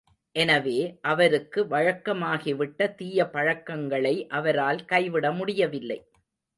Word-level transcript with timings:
எனவே, 0.35 0.77
அவருக்கு 1.01 1.65
வழக்கமாகிவிட்ட 1.65 2.95
தீய 2.95 3.29
பழக்கங்களை 3.29 4.27
அவரால் 4.27 4.85
கைவிட 4.85 5.31
முடியவில்லை. 5.31 5.99